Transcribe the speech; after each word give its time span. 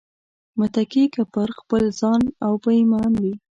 متکي 0.57 1.03
که 1.13 1.21
پر 1.33 1.47
خپل 1.59 1.83
ځان 1.99 2.21
او 2.45 2.53
په 2.63 2.69
ايمان 2.79 3.11
وي 3.21 3.33